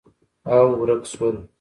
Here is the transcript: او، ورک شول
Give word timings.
او، 0.53 0.65
ورک 0.81 1.03
شول 1.11 1.35